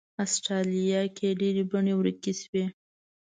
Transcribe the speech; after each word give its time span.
استرالیا 0.23 1.01
کې 1.15 1.23
یې 1.31 1.37
ډېرې 1.39 1.63
بڼې 1.71 1.93
ورکې 1.97 2.33
شوې. 2.41 2.65